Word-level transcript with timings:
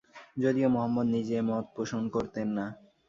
যদিও 0.37 0.67
মহম্মদ 0.75 1.07
নিজে 1.15 1.35
এ 1.37 1.47
মত 1.49 1.65
পোষণ 1.75 2.03
করতেন 2.15 2.47
না। 2.57 2.65